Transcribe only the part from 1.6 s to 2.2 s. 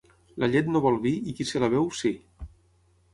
la beu, sí.